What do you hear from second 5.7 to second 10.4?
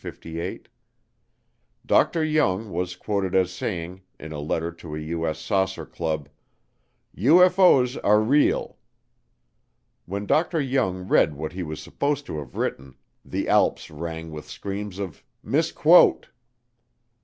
club, "UFO's are real." When